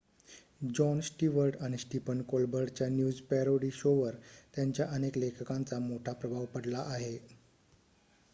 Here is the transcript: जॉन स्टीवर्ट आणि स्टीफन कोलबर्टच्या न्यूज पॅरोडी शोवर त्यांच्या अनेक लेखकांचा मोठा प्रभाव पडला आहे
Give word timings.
जॉन 0.69 1.01
स्टीवर्ट 1.01 1.55
आणि 1.57 1.77
स्टीफन 1.77 2.21
कोलबर्टच्या 2.29 2.87
न्यूज 2.89 3.19
पॅरोडी 3.29 3.69
शोवर 3.73 4.15
त्यांच्या 4.55 4.87
अनेक 4.89 5.17
लेखकांचा 5.17 5.79
मोठा 5.81 6.13
प्रभाव 6.13 6.45
पडला 6.55 6.83
आहे 6.87 7.17